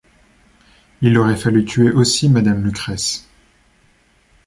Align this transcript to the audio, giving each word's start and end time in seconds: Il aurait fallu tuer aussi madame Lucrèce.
Il 1.03 1.15
aurait 1.19 1.37
fallu 1.37 1.63
tuer 1.63 1.91
aussi 1.91 2.27
madame 2.27 2.63
Lucrèce. 2.63 3.29